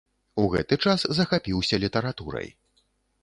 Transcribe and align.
У 0.43 0.43
гэты 0.53 0.77
час 0.85 1.03
захапіўся 1.19 1.75
літаратурай. 1.83 2.49